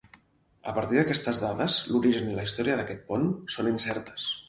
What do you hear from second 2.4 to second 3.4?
la història d'aquest pont